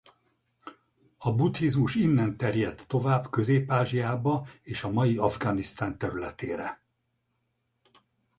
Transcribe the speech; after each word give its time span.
A 1.17 1.31
buddhizmus 1.33 1.95
innen 1.95 2.37
terjedt 2.37 2.87
tovább 2.87 3.29
Közép-Ázsiába 3.29 4.47
és 4.61 4.83
a 4.83 4.89
mai 4.91 5.17
Afganisztán 5.17 5.97
területére. 5.97 6.81